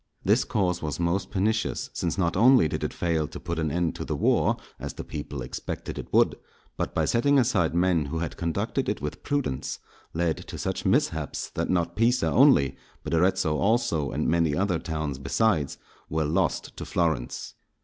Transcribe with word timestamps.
This 0.25 0.43
course 0.45 0.81
was 0.81 0.99
most 0.99 1.29
pernicious, 1.29 1.91
since 1.93 2.17
not 2.17 2.35
only 2.35 2.67
did 2.67 2.83
it 2.83 2.91
fail 2.91 3.27
to 3.27 3.39
put 3.39 3.59
an 3.59 3.69
end 3.69 3.93
to 3.97 4.03
the 4.03 4.15
war, 4.15 4.57
as 4.79 4.93
the 4.95 5.03
people 5.03 5.43
expected 5.43 5.99
it 5.99 6.11
would, 6.11 6.35
but 6.75 6.95
by 6.95 7.05
setting 7.05 7.37
aside 7.37 7.75
men 7.75 8.05
who 8.05 8.17
had 8.17 8.35
conducted 8.35 8.89
it 8.89 8.99
with 8.99 9.21
prudence, 9.21 9.77
led 10.11 10.37
to 10.47 10.57
such 10.57 10.85
mishaps 10.87 11.51
that 11.51 11.69
not 11.69 11.95
Pisa 11.95 12.31
only, 12.31 12.75
but 13.03 13.13
Arezzo 13.13 13.57
also, 13.57 14.09
and 14.09 14.27
many 14.27 14.55
other 14.55 14.79
towns 14.79 15.19
besides 15.19 15.77
were 16.09 16.25
lost 16.25 16.75
to 16.77 16.83
Florence. 16.83 17.53